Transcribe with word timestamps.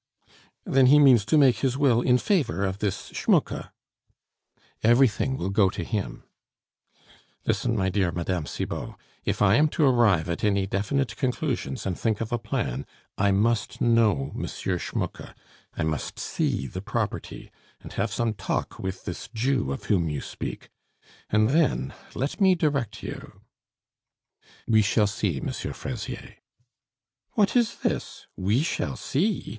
"Then 0.65 0.87
he 0.87 0.97
means 0.97 1.23
to 1.25 1.37
make 1.37 1.57
his 1.57 1.77
will 1.77 2.01
in 2.01 2.17
favor 2.17 2.65
of 2.65 2.79
this 2.79 3.11
Schmucke?" 3.13 3.69
"Everything 4.81 5.37
will 5.37 5.51
go 5.51 5.69
to 5.69 5.83
him" 5.83 6.23
"Listen, 7.45 7.77
my 7.77 7.89
dear 7.89 8.11
Mme. 8.11 8.47
Cibot, 8.47 8.95
if 9.25 9.43
I 9.43 9.57
am 9.57 9.67
to 9.67 9.85
arrive 9.85 10.27
at 10.27 10.43
any 10.43 10.65
definite 10.65 11.15
conclusions 11.17 11.85
and 11.85 11.99
think 11.99 12.19
of 12.19 12.31
a 12.31 12.39
plan, 12.39 12.87
I 13.15 13.29
must 13.29 13.79
know 13.79 14.31
M. 14.33 14.47
Schmucke. 14.47 15.35
I 15.77 15.83
must 15.83 16.17
see 16.17 16.65
the 16.65 16.81
property 16.81 17.51
and 17.81 17.93
have 17.93 18.11
some 18.11 18.33
talk 18.33 18.79
with 18.79 19.05
this 19.05 19.29
Jew 19.31 19.71
of 19.71 19.83
whom 19.83 20.09
you 20.09 20.19
speak; 20.21 20.71
and 21.29 21.47
then, 21.51 21.93
let 22.15 22.41
me 22.41 22.55
direct 22.55 23.03
you" 23.03 23.41
"We 24.67 24.81
shall 24.81 25.05
see, 25.05 25.37
M. 25.39 25.49
Fraisier." 25.51 26.37
"What 27.33 27.55
is 27.55 27.75
this? 27.83 28.25
'We 28.35 28.63
shall 28.63 28.95
see? 28.95 29.49